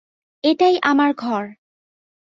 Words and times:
এটাই 0.43 0.75
আমার 0.81 1.11
ঘর! 1.13 1.43